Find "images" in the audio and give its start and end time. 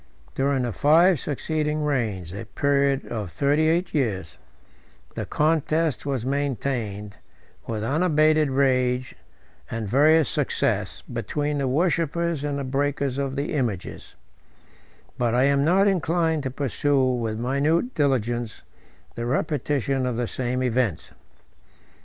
13.53-14.15